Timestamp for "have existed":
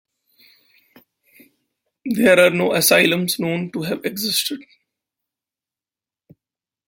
3.83-4.65